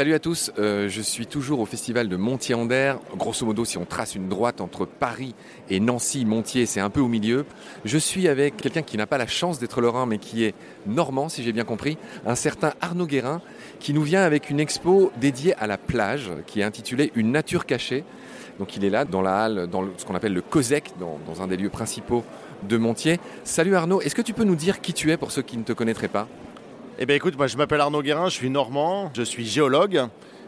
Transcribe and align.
Salut 0.00 0.14
à 0.14 0.18
tous, 0.18 0.50
euh, 0.58 0.88
je 0.88 1.02
suis 1.02 1.26
toujours 1.26 1.60
au 1.60 1.66
festival 1.66 2.08
de 2.08 2.16
Montier-en-Der. 2.16 2.98
Grosso 3.18 3.44
modo, 3.44 3.66
si 3.66 3.76
on 3.76 3.84
trace 3.84 4.14
une 4.14 4.30
droite 4.30 4.62
entre 4.62 4.86
Paris 4.86 5.34
et 5.68 5.78
Nancy, 5.78 6.24
Montier, 6.24 6.64
c'est 6.64 6.80
un 6.80 6.88
peu 6.88 7.00
au 7.00 7.06
milieu. 7.06 7.44
Je 7.84 7.98
suis 7.98 8.26
avec 8.26 8.56
quelqu'un 8.56 8.80
qui 8.80 8.96
n'a 8.96 9.06
pas 9.06 9.18
la 9.18 9.26
chance 9.26 9.58
d'être 9.58 9.82
lorrain, 9.82 10.06
mais 10.06 10.16
qui 10.16 10.44
est 10.44 10.54
normand, 10.86 11.28
si 11.28 11.42
j'ai 11.42 11.52
bien 11.52 11.64
compris, 11.64 11.98
un 12.24 12.34
certain 12.34 12.72
Arnaud 12.80 13.04
Guérin, 13.04 13.42
qui 13.78 13.92
nous 13.92 14.00
vient 14.00 14.22
avec 14.22 14.48
une 14.48 14.58
expo 14.58 15.12
dédiée 15.20 15.54
à 15.56 15.66
la 15.66 15.76
plage, 15.76 16.30
qui 16.46 16.60
est 16.60 16.64
intitulée 16.64 17.12
Une 17.14 17.30
nature 17.30 17.66
cachée. 17.66 18.02
Donc 18.58 18.78
il 18.78 18.86
est 18.86 18.90
là, 18.90 19.04
dans 19.04 19.20
la 19.20 19.44
halle, 19.44 19.66
dans 19.66 19.84
ce 19.98 20.06
qu'on 20.06 20.14
appelle 20.14 20.32
le 20.32 20.40
COSEC, 20.40 20.94
dans 20.98 21.42
un 21.42 21.46
des 21.46 21.58
lieux 21.58 21.68
principaux 21.68 22.24
de 22.66 22.78
Montier. 22.78 23.20
Salut 23.44 23.74
Arnaud, 23.74 24.00
est-ce 24.00 24.14
que 24.14 24.22
tu 24.22 24.32
peux 24.32 24.44
nous 24.44 24.56
dire 24.56 24.80
qui 24.80 24.94
tu 24.94 25.10
es 25.10 25.18
pour 25.18 25.30
ceux 25.30 25.42
qui 25.42 25.58
ne 25.58 25.62
te 25.62 25.74
connaîtraient 25.74 26.08
pas? 26.08 26.26
Eh 27.02 27.06
bien 27.06 27.16
écoute, 27.16 27.38
moi 27.38 27.46
je 27.46 27.56
m'appelle 27.56 27.80
Arnaud 27.80 28.02
Guérin, 28.02 28.28
je 28.28 28.34
suis 28.34 28.50
normand, 28.50 29.10
je 29.16 29.22
suis 29.22 29.46
géologue. 29.46 30.02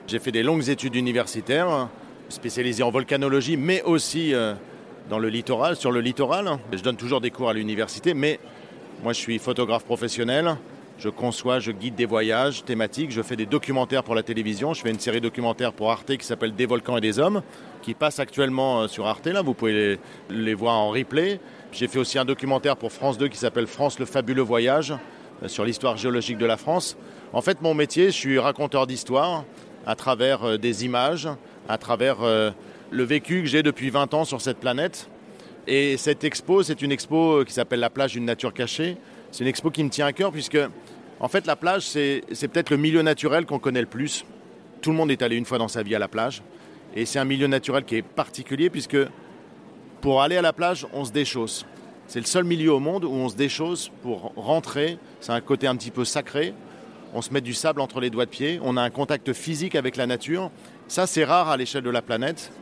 J'ai 0.06 0.18
fait 0.18 0.32
des 0.32 0.42
longues 0.42 0.68
études 0.68 0.94
universitaires, 0.94 1.88
spécialisées 2.28 2.82
en 2.82 2.90
volcanologie, 2.90 3.56
mais 3.56 3.82
aussi 3.84 4.34
euh, 4.34 4.52
dans 5.08 5.18
le 5.18 5.30
littoral, 5.30 5.76
sur 5.76 5.90
le 5.90 6.00
littoral. 6.00 6.58
Je 6.70 6.82
donne 6.82 6.96
toujours 6.96 7.22
des 7.22 7.30
cours 7.30 7.48
à 7.48 7.54
l'université, 7.54 8.12
mais 8.12 8.38
moi 9.02 9.14
je 9.14 9.18
suis 9.18 9.38
photographe 9.38 9.84
professionnel. 9.84 10.56
Je 10.98 11.08
conçois, 11.08 11.58
je 11.58 11.72
guide 11.72 11.94
des 11.94 12.04
voyages 12.04 12.64
thématiques, 12.66 13.12
je 13.12 13.22
fais 13.22 13.34
des 13.34 13.46
documentaires 13.46 14.04
pour 14.04 14.14
la 14.14 14.22
télévision. 14.22 14.74
Je 14.74 14.82
fais 14.82 14.90
une 14.90 15.00
série 15.00 15.22
documentaire 15.22 15.72
pour 15.72 15.90
Arte 15.90 16.18
qui 16.18 16.26
s'appelle 16.26 16.54
Des 16.54 16.66
volcans 16.66 16.98
et 16.98 17.00
des 17.00 17.18
hommes, 17.18 17.40
qui 17.80 17.94
passe 17.94 18.18
actuellement 18.18 18.82
euh, 18.82 18.88
sur 18.88 19.06
Arte. 19.06 19.26
Là, 19.26 19.40
vous 19.40 19.54
pouvez 19.54 19.98
les, 20.28 20.54
voir 20.54 20.74
en 20.74 20.90
replay. 20.90 21.40
J'ai 21.72 21.88
fait 21.88 21.98
aussi 21.98 22.18
un 22.18 22.26
documentaire 22.26 22.76
pour 22.76 22.92
France 22.92 23.16
2 23.16 23.28
qui 23.28 23.38
s'appelle 23.38 23.66
France 23.66 23.98
le 23.98 24.04
fabuleux 24.04 24.42
voyage, 24.42 24.92
sur 25.46 25.64
l'histoire 25.64 25.96
géologique 25.96 26.38
de 26.38 26.46
la 26.46 26.56
France. 26.56 26.96
En 27.32 27.40
fait, 27.40 27.62
mon 27.62 27.74
métier, 27.74 28.06
je 28.06 28.16
suis 28.16 28.38
raconteur 28.38 28.86
d'histoire 28.86 29.44
à 29.86 29.94
travers 29.94 30.44
euh, 30.44 30.58
des 30.58 30.84
images, 30.84 31.28
à 31.68 31.78
travers 31.78 32.22
euh, 32.22 32.50
le 32.90 33.04
vécu 33.04 33.42
que 33.42 33.48
j'ai 33.48 33.62
depuis 33.62 33.90
20 33.90 34.14
ans 34.14 34.24
sur 34.24 34.40
cette 34.40 34.58
planète. 34.58 35.08
Et 35.66 35.96
cette 35.96 36.24
expo, 36.24 36.62
c'est 36.62 36.82
une 36.82 36.92
expo 36.92 37.44
qui 37.44 37.52
s'appelle 37.52 37.80
La 37.80 37.90
plage 37.90 38.12
d'une 38.12 38.24
nature 38.24 38.52
cachée. 38.52 38.96
C'est 39.30 39.44
une 39.44 39.48
expo 39.48 39.70
qui 39.70 39.84
me 39.84 39.90
tient 39.90 40.06
à 40.06 40.12
cœur 40.12 40.32
puisque, 40.32 40.58
en 41.20 41.28
fait, 41.28 41.46
la 41.46 41.56
plage, 41.56 41.82
c'est 41.82 42.22
peut-être 42.48 42.70
le 42.70 42.76
milieu 42.76 43.02
naturel 43.02 43.46
qu'on 43.46 43.58
connaît 43.58 43.80
le 43.80 43.86
plus. 43.86 44.24
Tout 44.80 44.90
le 44.90 44.96
monde 44.96 45.10
est 45.10 45.22
allé 45.22 45.36
une 45.36 45.44
fois 45.44 45.58
dans 45.58 45.68
sa 45.68 45.82
vie 45.82 45.94
à 45.94 45.98
la 45.98 46.08
plage. 46.08 46.42
Et 46.94 47.06
c'est 47.06 47.20
un 47.20 47.24
milieu 47.24 47.46
naturel 47.46 47.84
qui 47.84 47.96
est 47.96 48.02
particulier 48.02 48.70
puisque 48.70 48.98
pour 50.00 50.20
aller 50.20 50.36
à 50.36 50.42
la 50.42 50.52
plage, 50.52 50.86
on 50.92 51.04
se 51.04 51.12
déchausse. 51.12 51.64
C'est 52.12 52.20
le 52.20 52.26
seul 52.26 52.44
milieu 52.44 52.74
au 52.74 52.78
monde 52.78 53.06
où 53.06 53.10
on 53.10 53.30
se 53.30 53.36
déchausse 53.36 53.90
pour 54.02 54.34
rentrer. 54.36 54.98
C'est 55.20 55.32
un 55.32 55.40
côté 55.40 55.66
un 55.66 55.74
petit 55.74 55.90
peu 55.90 56.04
sacré. 56.04 56.52
On 57.14 57.22
se 57.22 57.32
met 57.32 57.40
du 57.40 57.54
sable 57.54 57.80
entre 57.80 58.00
les 58.00 58.10
doigts 58.10 58.26
de 58.26 58.30
pied. 58.30 58.60
On 58.62 58.76
a 58.76 58.82
un 58.82 58.90
contact 58.90 59.32
physique 59.32 59.74
avec 59.74 59.96
la 59.96 60.06
nature. 60.06 60.50
Ça, 60.88 61.06
c'est 61.06 61.24
rare 61.24 61.48
à 61.48 61.56
l'échelle 61.56 61.84
de 61.84 61.88
la 61.88 62.02
planète. 62.02 62.52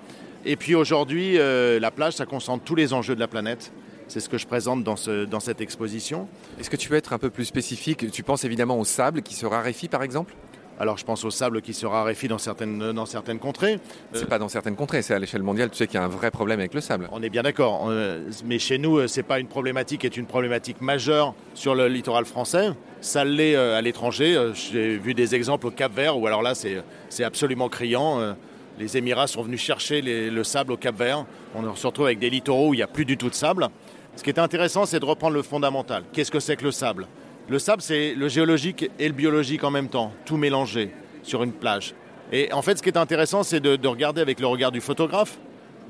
Et 0.45 0.55
puis 0.55 0.77
aujourd'hui, 0.77 1.37
euh, 1.37 1.81
la 1.81 1.91
plage, 1.91 2.13
ça 2.13 2.27
concentre 2.27 2.63
tous 2.63 2.77
les 2.77 2.93
enjeux 2.93 3.17
de 3.17 3.21
la 3.21 3.27
planète. 3.27 3.73
C'est 4.07 4.21
ce 4.21 4.29
que 4.29 4.39
je 4.39 4.47
présente 4.47 4.85
dans, 4.85 4.95
dans 5.29 5.41
cette 5.41 5.61
exposition. 5.61 6.29
Est-ce 6.61 6.71
que 6.71 6.77
tu 6.77 6.89
peux 6.89 6.95
être 6.95 7.13
un 7.13 7.19
peu 7.19 7.31
plus 7.31 7.45
spécifique? 7.45 8.09
Tu 8.13 8.23
penses 8.23 8.45
évidemment 8.45 8.79
au 8.79 8.85
sable 8.85 9.21
qui 9.21 9.35
se 9.35 9.47
raréfie, 9.47 9.89
par 9.89 10.05
exemple? 10.05 10.37
Alors 10.81 10.97
je 10.97 11.05
pense 11.05 11.25
au 11.27 11.31
sable 11.31 11.61
qui 11.61 11.75
se 11.75 11.85
raréfie 11.85 12.27
dans 12.27 12.39
certaines, 12.39 12.93
dans 12.93 13.05
certaines 13.05 13.39
contrées. 13.39 13.79
C'est 14.15 14.27
pas 14.27 14.39
dans 14.39 14.49
certaines 14.49 14.77
contrées, 14.77 15.03
c'est 15.03 15.15
à 15.15 15.19
l'échelle 15.19 15.43
mondiale, 15.43 15.69
tu 15.71 15.77
sais 15.77 15.87
qu'il 15.87 16.01
y 16.01 16.03
a 16.03 16.05
un 16.05 16.09
vrai 16.09 16.31
problème 16.31 16.59
avec 16.59 16.73
le 16.73 16.81
sable. 16.81 17.07
On 17.13 17.23
est 17.23 17.29
bien 17.29 17.43
d'accord, 17.43 17.87
euh, 17.91 18.31
mais 18.47 18.59
chez 18.59 18.79
nous, 18.79 18.97
euh, 18.97 19.07
c'est 19.07 19.23
pas 19.23 19.39
une 19.39 19.47
problématique, 19.47 20.07
est 20.07 20.17
une 20.17 20.25
problématique 20.25 20.81
majeure 20.81 21.35
sur 21.55 21.75
le 21.75 21.87
littoral 21.87 22.25
français. 22.25 22.71
Ça 23.03 23.27
l'est 23.27 23.55
euh, 23.55 23.77
à 23.77 23.83
l'étranger. 23.83 24.53
J'ai 24.55 24.97
vu 24.97 25.13
des 25.13 25.35
exemples 25.35 25.67
au 25.67 25.71
Cap 25.71 25.95
Vert 25.95 26.19
où 26.19 26.27
alors 26.27 26.43
là 26.43 26.55
c'est 26.55 27.25
absolument 27.25 27.69
criant. 27.69 28.35
Les 28.79 28.97
Émirats 28.97 29.27
sont 29.27 29.43
venus 29.43 29.61
chercher 29.61 30.01
le 30.01 30.45
sable 30.45 30.73
au 30.73 30.77
Cap 30.79 30.97
Vert. 30.97 31.27
On 31.55 31.75
se 31.75 31.87
retrouve 31.87 32.07
avec 32.07 32.19
des 32.19 32.31
littoraux 32.31 32.71
où 32.71 32.75
il 32.75 32.79
n'y 32.79 32.83
a 32.83 32.87
plus 32.87 33.05
du 33.05 33.19
tout 33.19 33.29
de 33.29 33.35
sable. 33.35 33.69
Ce 34.17 34.23
qui 34.23 34.31
est 34.31 34.39
intéressant, 34.39 34.87
c'est 34.87 35.01
de 35.01 35.05
reprendre 35.05 35.35
le 35.35 35.43
fondamental. 35.43 36.05
Qu'est-ce 36.13 36.31
que 36.31 36.41
c'est 36.41 36.57
que 36.57 36.65
le 36.65 36.73
sable? 36.73 37.07
Le 37.51 37.59
sable, 37.59 37.83
c'est 37.83 38.15
le 38.15 38.29
géologique 38.29 38.89
et 39.01 39.09
le 39.09 39.13
biologique 39.13 39.65
en 39.65 39.73
même 39.73 39.89
temps, 39.89 40.13
tout 40.25 40.37
mélangé 40.37 40.93
sur 41.25 41.43
une 41.43 41.51
plage. 41.51 41.95
Et 42.31 42.53
en 42.53 42.63
fait, 42.63 42.79
ce 42.79 42.83
qui 42.83 42.89
est 42.89 42.97
intéressant, 42.97 43.43
c'est 43.43 43.59
de, 43.59 43.89
regarder 43.89 44.21
avec 44.21 44.39
le 44.39 44.47
regard 44.47 44.71
du 44.71 44.81
photographe. 44.81 45.37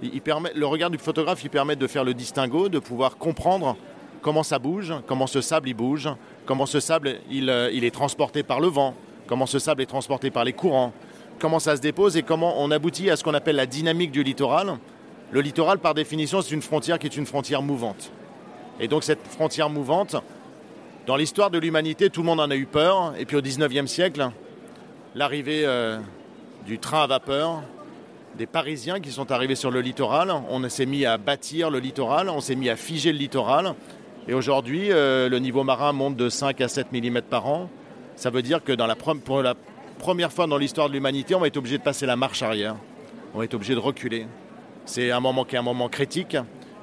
Il, 0.03 0.23
permet, 0.23 0.53
le 0.55 0.65
regard 0.65 0.89
du 0.89 0.97
photographe, 0.97 1.45
il 1.45 1.51
permet 1.51 1.77
de 1.77 1.87
faire 1.87 2.03
le 2.03 2.15
distinguo, 2.15 2.71
de 2.71 2.79
pouvoir 2.79 3.19
comprendre 3.19 3.77
comment 4.23 4.43
ça 4.43 4.59
bouge, 4.59 4.95
comment 5.07 5.27
ce 5.27 5.43
sable 5.43 5.69
il 5.69 5.75
bouge, 5.75 6.09
comment 6.47 6.65
ce 6.65 6.81
sable 6.81 7.17
il, 7.31 7.51
euh, 7.51 7.71
il 7.75 7.85
est 7.85 7.91
transporté 7.91 8.43
par 8.43 8.61
le 8.61 8.69
vent, 8.69 8.95
comment 9.27 9.45
ce 9.45 9.59
sable 9.59 9.83
est 9.83 9.87
transporté 9.87 10.31
par 10.31 10.45
les 10.45 10.55
courants, 10.55 10.95
comment 11.39 11.59
ça 11.59 11.77
se 11.77 11.83
dépose 11.83 12.17
et 12.17 12.23
comment 12.23 12.55
on 12.57 12.71
aboutit 12.71 13.11
à 13.11 13.17
ce 13.17 13.23
qu'on 13.23 13.35
appelle 13.35 13.57
la 13.57 13.67
dynamique 13.67 14.13
du 14.13 14.23
littoral, 14.23 14.79
Le 15.31 15.43
littoral, 15.43 15.79
par 15.79 15.93
définition, 15.93 16.41
c'est 16.41 16.55
une 16.55 16.63
frontière 16.63 16.99
qui 16.99 17.07
est 17.07 17.17
une 17.19 17.27
frontière 17.27 17.61
mouvante. 17.61 18.11
Et 18.81 18.89
donc 18.89 19.05
cette 19.05 19.27
frontière 19.27 19.69
mouvante, 19.69 20.17
dans 21.11 21.17
l'histoire 21.17 21.51
de 21.51 21.59
l'humanité, 21.59 22.09
tout 22.09 22.21
le 22.21 22.27
monde 22.27 22.39
en 22.39 22.49
a 22.53 22.55
eu 22.55 22.67
peur. 22.67 23.15
Et 23.19 23.25
puis 23.25 23.37
au 23.37 23.41
19e 23.41 23.89
siècle, 23.89 24.31
l'arrivée 25.17 25.63
euh, 25.65 25.99
du 26.67 26.79
train 26.79 27.03
à 27.03 27.09
vapeur, 27.09 27.65
des 28.39 28.47
Parisiens 28.47 29.01
qui 29.01 29.11
sont 29.11 29.33
arrivés 29.33 29.57
sur 29.57 29.73
le 29.73 29.81
littoral, 29.81 30.33
on 30.49 30.69
s'est 30.69 30.87
mis 30.87 31.05
à 31.07 31.19
bâtir 31.19 31.69
le 31.69 31.81
littoral, 31.81 32.29
on 32.29 32.41
s'est 32.41 32.55
mis 32.55 32.69
à 32.69 32.77
figer 32.77 33.11
le 33.11 33.19
littoral. 33.19 33.75
Et 34.29 34.35
aujourd'hui, 34.35 34.93
euh, 34.93 35.29
le 35.29 35.41
niveau 35.41 35.65
marin 35.65 35.93
monte 35.93 36.15
de 36.15 36.29
5 36.29 36.61
à 36.61 36.69
7 36.69 36.93
mm 36.93 37.23
par 37.23 37.49
an. 37.49 37.69
Ça 38.15 38.31
veut 38.31 38.43
dire 38.43 38.63
que 38.63 38.71
pour 39.25 39.43
la 39.43 39.57
première 39.99 40.31
fois 40.31 40.47
dans 40.47 40.59
l'histoire 40.59 40.87
de 40.87 40.93
l'humanité, 40.93 41.35
on 41.35 41.41
va 41.41 41.49
être 41.49 41.57
obligé 41.57 41.79
de 41.79 41.83
passer 41.83 42.07
la 42.07 42.15
marche 42.15 42.45
arrière. 42.45 42.77
On 43.35 43.39
va 43.39 43.47
être 43.47 43.55
obligé 43.55 43.75
de 43.75 43.81
reculer. 43.81 44.29
C'est 44.85 45.11
un 45.11 45.19
moment 45.19 45.45
qui 45.45 45.57
est 45.57 45.59
un 45.59 45.63
moment 45.63 45.89
critique 45.89 46.37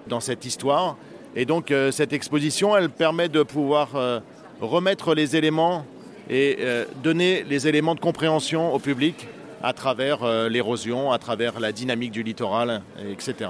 dans 0.05 0.19
cette 0.19 0.43
histoire. 0.43 0.97
Et 1.39 1.45
donc 1.45 1.69
euh, 1.69 1.91
cette 1.91 2.13
exposition, 2.13 2.75
elle 2.75 2.89
permet 2.89 3.29
de 3.29 3.43
pouvoir 3.43 3.95
euh, 3.95 4.19
remettre 4.59 5.13
les 5.13 5.35
éléments 5.35 5.85
et 6.31 6.57
euh, 6.61 6.85
donner 7.03 7.43
les 7.43 7.67
éléments 7.67 7.93
de 7.93 7.99
compréhension 7.99 8.73
au 8.73 8.79
public 8.79 9.27
à 9.61 9.71
travers 9.71 10.49
l'érosion, 10.49 11.11
à 11.11 11.17
travers 11.17 11.59
la 11.59 11.71
dynamique 11.71 12.11
du 12.11 12.21
littoral, 12.21 12.83
etc. 13.11 13.49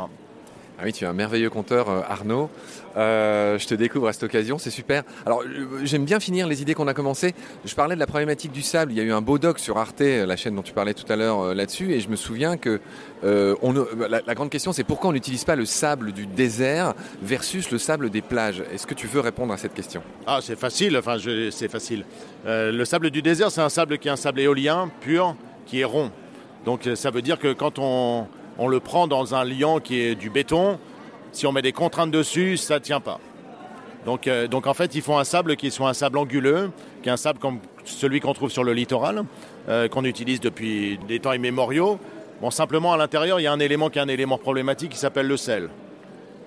Ah 0.80 0.84
oui, 0.86 0.94
tu 0.94 1.06
es 1.06 1.08
un 1.08 1.14
merveilleux 1.14 1.50
conteur, 1.50 1.90
euh, 1.90 2.02
Arnaud. 2.08 2.52
Euh, 2.98 3.58
je 3.58 3.66
te 3.66 3.74
découvre 3.74 4.10
à 4.10 4.14
cette 4.14 4.24
occasion, 4.24 4.60
c'est 4.60 4.70
super. 4.70 5.02
Alors, 5.26 5.42
euh, 5.42 5.80
j'aime 5.84 6.06
bien 6.06 6.20
finir 6.20 6.48
les 6.48 6.62
idées 6.62 6.76
qu'on 6.76 6.88
a 6.88 6.94
commencées. 6.94 7.34
Je 7.66 7.74
parlais 7.74 7.96
de 7.96 8.00
la 8.00 8.06
problématique 8.06 8.52
du 8.52 8.62
sable. 8.62 8.92
Il 8.92 8.98
y 9.00 9.02
a 9.02 9.04
eu 9.04 9.12
un 9.12 9.22
beau 9.22 9.40
doc 9.40 9.58
sur 9.58 9.80
Arte, 9.80 10.02
la 10.02 10.36
chaîne 10.36 10.54
dont 10.54 10.62
tu 10.62 10.74
parlais 10.74 10.94
tout 10.94 11.12
à 11.12 11.16
l'heure 11.16 11.56
là-dessus, 11.56 11.94
et 11.94 12.00
je 12.00 12.10
me 12.10 12.16
souviens 12.16 12.58
que 12.58 12.80
la, 13.24 14.36
grande 14.36 14.52
question, 14.52 14.72
c'est 14.72 14.84
pourquoi 14.84 15.10
on 15.10 15.14
n'utilise 15.14 15.46
pas 15.46 15.56
le 15.56 15.66
sable 15.66 16.12
du 16.12 16.28
désert 16.28 16.94
versus 17.24 17.72
le 17.72 17.80
sable 17.80 18.12
des 18.12 18.22
plages? 18.22 18.64
Est-ce 18.72 18.86
que 18.86 18.94
tu 18.94 19.08
veux 19.08 19.20
répondre 19.20 19.54
à 19.54 19.58
cette 19.58 19.74
question? 19.74 20.04
Ah, 20.28 20.40
c'est 20.44 20.60
facile. 20.60 20.96
Enfin, 20.96 21.18
c'est 21.50 21.72
facile. 21.72 22.06
le 22.46 22.86
sable 22.86 23.10
du 23.10 23.24
désert, 23.24 23.50
c'est 23.50 23.62
un 23.62 23.70
sable 23.70 23.98
qui 23.98 24.10
est 24.10 24.12
un 24.12 24.16
sable 24.16 24.42
éolien 24.42 24.92
pur, 25.02 25.36
qui 25.66 25.80
est 25.80 25.86
rond. 25.86 26.12
Donc, 26.66 26.88
ça 26.96 27.10
veut 27.10 27.24
dire 27.24 27.40
que 27.40 27.54
quand 27.54 27.80
on 27.80 28.28
on 28.57 28.68
le 28.68 28.80
prend 28.80 29.07
dans 29.07 29.36
un 29.36 29.44
liant 29.44 29.80
qui 29.80 30.00
est 30.00 30.15
du 30.15 30.30
béton. 30.30 30.80
Si 31.31 31.45
on 31.45 31.51
met 31.51 31.62
des 31.62 31.71
contraintes 31.71 32.12
dessus, 32.12 32.57
ça 32.57 32.75
ne 32.75 32.80
tient 32.80 33.00
pas. 33.00 33.19
Donc, 34.06 34.27
euh, 34.27 34.48
en 34.51 34.74
fait, 34.74 34.95
il 34.95 35.01
faut 35.01 35.18
un 35.18 35.24
sable 35.24 35.56
qui 35.56 35.69
soit 35.69 35.89
un 35.89 35.94
sable 35.94 36.18
anguleux, 36.18 36.71
qui 37.04 37.09
est 37.09 37.12
un 37.12 37.18
sable 37.18 37.39
comme 37.39 37.59
celui 37.83 38.19
qu'on 38.19 38.33
trouve 38.33 38.50
sur 38.50 38.63
le 38.63 38.74
littoral, 38.74 39.24
euh, 39.69 39.88
qu'on 39.88 40.06
utilise 40.06 40.39
depuis 40.39 40.98
des 41.07 41.19
temps 41.19 41.33
immémoriaux. 41.33 42.00
Bon, 42.42 42.51
simplement 42.51 42.94
à 42.94 42.98
l'intérieur, 42.98 43.39
il 43.39 43.44
y 43.44 43.48
a 43.48 43.51
un 43.51 43.59
élément 43.59 43.89
qui 43.89 44.00
est 44.00 44.01
un 44.01 44.07
élément 44.07 44.38
problématique 44.38 44.92
qui 44.92 44.98
s'appelle 44.98 45.27
le 45.27 45.38
sel. 45.38 45.69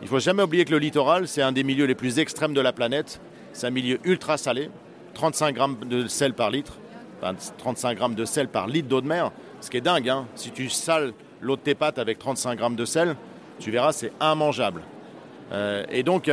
Il 0.01 0.05
ne 0.05 0.09
faut 0.09 0.21
jamais 0.21 0.43
oublier 0.43 0.65
que 0.65 0.71
le 0.71 0.79
littoral, 0.79 1.29
c'est 1.29 1.43
un 1.43 1.53
des 1.53 1.63
milieux 1.63 1.85
les 1.85 1.95
plus 1.95 2.19
extrêmes 2.19 2.55
de 2.55 2.61
la 2.61 2.73
planète. 2.73 3.21
C'est 3.53 3.67
un 3.67 3.71
milieu 3.71 3.99
ultra 4.05 4.39
salé, 4.39 4.71
35 5.15 5.55
grammes 5.55 5.77
de 5.85 6.07
sel 6.07 6.33
par 6.33 6.51
litre, 6.51 6.79
enfin, 7.21 7.35
35 7.59 7.97
grammes 7.97 8.15
de 8.15 8.25
sel 8.25 8.49
par 8.49 8.69
litre 8.69 8.89
d'eau 8.89 9.01
de 9.01 9.07
mer, 9.07 9.33
ce 9.61 9.69
qui 9.69 9.77
est 9.77 9.83
dingue. 9.83 10.09
Hein. 10.09 10.27
Si 10.37 10.51
tu 10.51 10.71
sales 10.71 11.13
l'eau 11.41 11.57
de 11.57 11.61
tes 11.61 11.75
pâtes 11.75 11.99
avec 11.99 12.19
35 12.19 12.57
grammes 12.57 12.77
de 12.77 12.85
sel, 12.85 13.17
tu 13.59 13.71
verras, 13.71 13.93
c'est 13.93 14.13
immangeable. 14.21 14.83
Euh, 15.53 15.85
et 15.91 16.03
donc, 16.03 16.31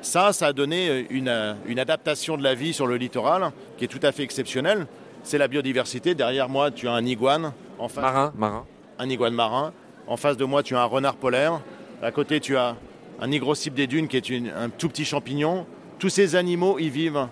ça, 0.00 0.32
ça 0.32 0.46
a 0.48 0.52
donné 0.52 1.06
une, 1.10 1.56
une, 1.66 1.78
adaptation 1.78 2.36
de 2.36 2.42
la 2.42 2.54
vie 2.54 2.72
sur 2.72 2.86
le 2.86 2.96
littoral 2.96 3.50
qui 3.76 3.84
est 3.84 3.88
tout 3.88 4.00
à 4.02 4.12
fait 4.12 4.22
exceptionnelle. 4.22 4.86
C'est 5.22 5.38
la 5.38 5.48
biodiversité. 5.48 6.14
Derrière 6.14 6.48
moi, 6.48 6.70
tu 6.70 6.86
as 6.88 6.92
un 6.92 7.04
iguane. 7.04 7.52
En 7.78 7.88
face, 7.88 8.02
marin, 8.02 8.32
marin. 8.36 8.66
Un 8.98 9.08
iguane 9.08 9.34
marin. 9.34 9.72
En 10.06 10.16
face 10.16 10.36
de 10.36 10.44
moi, 10.44 10.62
tu 10.62 10.74
as 10.76 10.82
un 10.82 10.86
renard 10.86 11.16
polaire. 11.16 11.60
À 12.02 12.12
côté, 12.12 12.40
tu 12.40 12.56
as 12.56 12.76
un 13.20 13.30
hygrocype 13.30 13.74
des 13.74 13.86
dunes 13.86 14.08
qui 14.08 14.16
est 14.16 14.30
un 14.56 14.70
tout 14.70 14.88
petit 14.88 15.04
champignon. 15.04 15.66
Tous 15.98 16.08
ces 16.08 16.36
animaux, 16.36 16.78
ils 16.78 16.90
vivent 16.90 17.26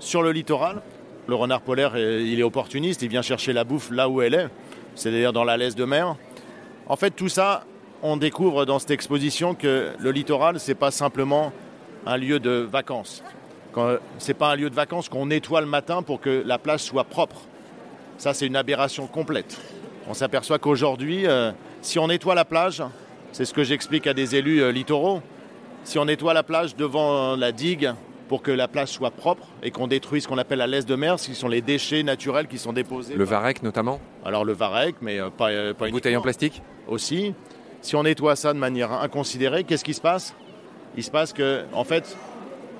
sur 0.00 0.22
le 0.22 0.32
littoral. 0.32 0.82
Le 1.26 1.34
renard 1.34 1.62
polaire, 1.62 1.96
il 1.96 2.38
est 2.38 2.42
opportuniste, 2.42 3.02
il 3.02 3.08
vient 3.08 3.22
chercher 3.22 3.52
la 3.52 3.64
bouffe 3.64 3.90
là 3.90 4.08
où 4.08 4.20
elle 4.20 4.34
est, 4.34 4.48
c'est-à-dire 4.94 5.32
dans 5.32 5.44
la 5.44 5.56
laisse 5.56 5.74
de 5.74 5.84
mer. 5.84 6.16
En 6.86 6.96
fait, 6.96 7.10
tout 7.10 7.28
ça, 7.28 7.64
on 8.02 8.16
découvre 8.16 8.66
dans 8.66 8.78
cette 8.78 8.90
exposition 8.90 9.54
que 9.54 9.92
le 9.98 10.10
littoral, 10.10 10.60
ce 10.60 10.70
n'est 10.70 10.74
pas 10.74 10.90
simplement 10.90 11.52
un 12.06 12.16
lieu 12.16 12.38
de 12.38 12.68
vacances. 12.70 13.22
Ce 13.74 14.28
n'est 14.28 14.34
pas 14.34 14.52
un 14.52 14.56
lieu 14.56 14.70
de 14.70 14.74
vacances 14.74 15.08
qu'on 15.08 15.26
nettoie 15.26 15.60
le 15.60 15.66
matin 15.66 16.02
pour 16.02 16.20
que 16.20 16.42
la 16.44 16.58
plage 16.58 16.80
soit 16.80 17.04
propre. 17.04 17.40
Ça, 18.18 18.34
c'est 18.34 18.46
une 18.46 18.56
aberration 18.56 19.06
complète. 19.06 19.60
On 20.08 20.14
s'aperçoit 20.14 20.58
qu'aujourd'hui, 20.58 21.26
euh, 21.26 21.50
si 21.80 21.98
on 21.98 22.06
nettoie 22.08 22.34
la 22.34 22.44
plage, 22.44 22.82
c'est 23.32 23.46
ce 23.46 23.54
que 23.54 23.64
j'explique 23.64 24.06
à 24.06 24.14
des 24.14 24.36
élus 24.36 24.62
euh, 24.62 24.70
littoraux, 24.70 25.22
si 25.82 25.98
on 25.98 26.04
nettoie 26.04 26.34
la 26.34 26.42
plage 26.42 26.76
devant 26.76 27.36
la 27.36 27.50
digue 27.50 27.92
pour 28.28 28.42
que 28.42 28.50
la 28.50 28.68
plage 28.68 28.88
soit 28.88 29.10
propre 29.10 29.48
et 29.62 29.70
qu'on 29.70 29.86
détruise 29.86 30.24
ce 30.24 30.28
qu'on 30.28 30.38
appelle 30.38 30.58
la 30.58 30.66
laisse 30.66 30.86
de 30.86 30.94
mer, 30.94 31.18
ce 31.18 31.34
sont 31.34 31.48
les 31.48 31.60
déchets 31.62 32.02
naturels 32.02 32.46
qui 32.46 32.58
sont 32.58 32.72
déposés. 32.72 33.14
Le 33.14 33.24
varech 33.24 33.62
notamment? 33.62 33.98
Alors 34.24 34.44
le 34.44 34.52
varech, 34.52 34.94
mais 35.00 35.18
euh, 35.18 35.30
pas, 35.30 35.50
pas 35.74 35.88
une 35.88 35.92
bouteille 35.92 36.16
en 36.16 36.22
plastique? 36.22 36.62
Aussi. 36.88 37.34
Si 37.80 37.96
on 37.96 38.02
nettoie 38.02 38.36
ça 38.36 38.52
de 38.52 38.58
manière 38.58 38.92
inconsidérée, 38.92 39.64
qu'est-ce 39.64 39.84
qui 39.84 39.94
se 39.94 40.00
passe? 40.00 40.34
Il 40.96 41.02
se 41.02 41.10
passe 41.10 41.32
que, 41.32 41.64
en 41.72 41.84
fait, 41.84 42.16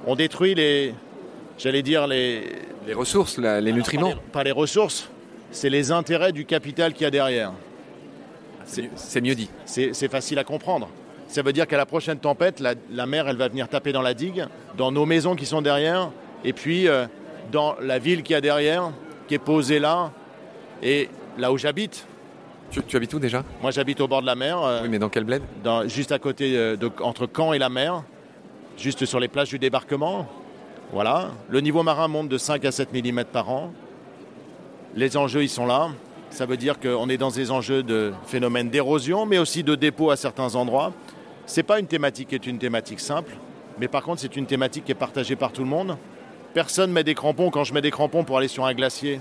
on 0.07 0.15
détruit 0.15 0.55
les, 0.55 0.95
j'allais 1.59 1.83
dire 1.83 2.07
les, 2.07 2.43
les 2.87 2.95
ressources, 2.95 3.39
les 3.39 3.73
nutriments. 3.73 4.15
Pas 4.33 4.45
les, 4.45 4.53
ressources, 4.53 5.09
c'est 5.51 5.71
les 5.71 5.91
intérêts 5.91 6.33
du 6.33 6.45
capital 6.45 6.93
qu'il 6.93 7.03
y 7.03 7.07
a 7.07 7.11
derrière. 7.11 7.53
C'est 8.65 9.21
mieux 9.21 9.35
dit. 9.35 9.51
C'est 9.65 10.09
facile 10.09 10.39
à 10.39 10.45
comprendre. 10.45 10.89
Ça 11.29 11.43
veut 11.43 11.53
dire 11.53 11.67
qu'à 11.67 11.77
la 11.77 11.87
prochaine 11.87 12.19
tempête, 12.19 12.61
la, 12.61 13.07
mer, 13.07 13.29
elle 13.29 13.37
va 13.37 13.49
venir 13.49 13.69
taper 13.69 13.93
dans 13.93 14.03
la 14.03 14.15
digue, 14.15 14.47
dans 14.77 14.93
nos 14.93 15.07
maisons 15.07 15.35
qui 15.35 15.47
sont 15.47 15.63
derrière, 15.63 16.11
et 16.45 16.53
puis 16.53 16.87
euh, 16.87 17.07
dans 17.51 17.77
la 17.81 17.99
ville 17.99 18.23
qui 18.23 18.35
a 18.35 18.41
derrière, 18.41 18.93
qui 19.27 19.35
est 19.35 19.39
posée 19.39 19.79
là, 19.79 20.13
et 20.83 21.09
là 21.39 21.51
où 21.51 21.59
j'habite, 21.59 22.07
tu, 22.83 22.97
habites 22.97 23.15
où 23.15 23.19
déjà 23.19 23.45
Moi 23.63 23.71
j'habite 23.71 24.01
au 24.01 24.09
bord 24.09 24.21
de 24.21 24.27
la 24.27 24.35
mer. 24.35 24.63
Euh, 24.63 24.81
oui, 24.83 24.89
mais 24.89 24.99
dans 24.99 25.09
quel 25.09 25.25
bled 25.25 25.43
Juste 25.87 26.13
à 26.13 26.19
côté, 26.19 26.57
euh, 26.57 26.77
de, 26.77 26.91
entre 27.01 27.29
Caen 27.35 27.53
et 27.53 27.59
la 27.59 27.69
mer, 27.69 28.03
juste 28.77 29.05
sur 29.05 29.21
les 29.21 29.29
plages 29.29 29.51
du 29.51 29.59
débarquement. 29.59 30.27
Voilà. 30.93 31.31
Le 31.49 31.61
niveau 31.61 31.83
marin 31.83 32.09
monte 32.09 32.29
de 32.29 32.39
5 32.39 32.65
à 32.65 32.73
7 32.73 32.93
mm 32.93 33.25
par 33.25 33.51
an. 33.51 33.73
Les 34.95 35.17
enjeux, 35.17 35.43
ils 35.43 35.49
sont 35.49 35.67
là. 35.67 35.89
Ça 36.31 36.47
veut 36.47 36.57
dire 36.57 36.79
qu'on 36.79 37.09
est 37.09 37.17
dans 37.17 37.31
des 37.31 37.51
enjeux 37.51 37.83
de 37.83 38.13
phénomènes 38.27 38.69
d'érosion, 38.69 39.27
mais 39.27 39.39
aussi 39.39 39.63
de 39.63 39.75
dépôt 39.75 40.11
à 40.11 40.17
certains 40.17 40.55
endroits. 40.55 40.93
Ce 41.47 41.57
n'est 41.57 41.65
pas 41.65 41.79
une 41.79 41.87
thématique 41.87 42.29
qui 42.29 42.35
est 42.35 42.47
une 42.47 42.59
thématique 42.59 43.01
simple, 43.01 43.37
mais 43.79 43.89
par 43.89 44.03
contre, 44.03 44.21
c'est 44.21 44.37
une 44.37 44.47
thématique 44.47 44.85
qui 44.85 44.93
est 44.93 44.97
partagée 44.97 45.37
par 45.37 45.53
tout 45.53 45.63
le 45.63 45.69
monde. 45.69 45.97
Personne 46.55 46.93
met 46.93 47.05
des 47.05 47.15
crampons. 47.15 47.51
Quand 47.51 47.65
je 47.65 47.75
mets 47.75 47.81
des 47.81 47.91
crampons 47.91 48.25
pour 48.25 48.39
aller 48.39 48.49
sur 48.49 48.65
un 48.65 48.75
glacier, 48.75 49.21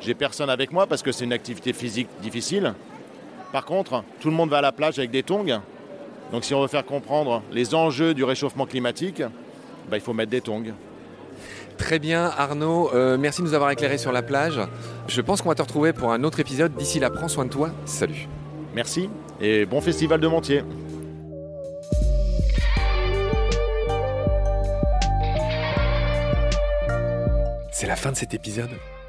j'ai 0.00 0.14
personne 0.14 0.50
avec 0.50 0.72
moi 0.72 0.86
parce 0.86 1.02
que 1.02 1.12
c'est 1.12 1.24
une 1.24 1.32
activité 1.32 1.72
physique 1.72 2.08
difficile. 2.22 2.74
Par 3.52 3.64
contre, 3.64 4.02
tout 4.20 4.30
le 4.30 4.34
monde 4.34 4.50
va 4.50 4.58
à 4.58 4.62
la 4.62 4.72
plage 4.72 4.98
avec 4.98 5.10
des 5.10 5.22
tongs. 5.22 5.60
Donc 6.32 6.44
si 6.44 6.54
on 6.54 6.62
veut 6.62 6.68
faire 6.68 6.86
comprendre 6.86 7.42
les 7.52 7.74
enjeux 7.74 8.14
du 8.14 8.24
réchauffement 8.24 8.66
climatique, 8.66 9.22
bah, 9.90 9.96
il 9.96 10.00
faut 10.00 10.12
mettre 10.12 10.30
des 10.30 10.40
tongs. 10.40 10.72
Très 11.76 11.98
bien 11.98 12.30
Arnaud, 12.36 12.90
euh, 12.94 13.16
merci 13.18 13.40
de 13.40 13.46
nous 13.46 13.54
avoir 13.54 13.70
éclairé 13.70 13.98
sur 13.98 14.12
la 14.12 14.22
plage. 14.22 14.60
Je 15.08 15.20
pense 15.20 15.42
qu'on 15.42 15.48
va 15.48 15.54
te 15.54 15.62
retrouver 15.62 15.92
pour 15.92 16.12
un 16.12 16.24
autre 16.24 16.40
épisode. 16.40 16.74
D'ici 16.74 17.00
là, 17.00 17.10
prends 17.10 17.28
soin 17.28 17.46
de 17.46 17.50
toi. 17.50 17.70
Salut. 17.84 18.28
Merci 18.74 19.08
et 19.40 19.66
bon 19.66 19.80
festival 19.80 20.20
de 20.20 20.28
Montier. 20.28 20.62
C'est 27.72 27.86
la 27.86 27.96
fin 27.96 28.12
de 28.12 28.16
cet 28.16 28.34
épisode. 28.34 28.70